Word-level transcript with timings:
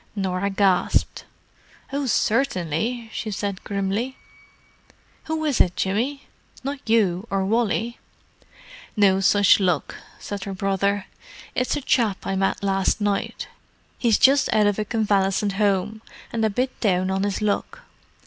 Norah 0.15 0.49
gasped. 0.49 1.25
"Oh, 1.93 2.07
certainly!" 2.07 3.11
she 3.13 3.29
said, 3.29 3.63
grimly. 3.63 4.17
"Who 5.25 5.45
is 5.45 5.61
it, 5.61 5.75
Jimmy? 5.75 6.23
Not 6.63 6.79
you 6.89 7.27
or 7.29 7.45
Wally?" 7.45 7.99
"No 8.97 9.19
such 9.19 9.59
luck," 9.59 9.93
said 10.17 10.45
her 10.45 10.55
brother. 10.55 11.05
"It's 11.53 11.75
a 11.77 11.81
chap 11.81 12.25
I 12.25 12.35
met 12.35 12.63
last 12.63 12.99
night; 12.99 13.47
he's 13.99 14.17
just 14.17 14.51
out 14.51 14.65
of 14.65 14.79
a 14.79 14.85
convalescent 14.85 15.53
home, 15.61 16.01
and 16.33 16.43
a 16.43 16.49
bit 16.49 16.79
down 16.79 17.11
on 17.11 17.21
his 17.21 17.39
luck." 17.39 17.81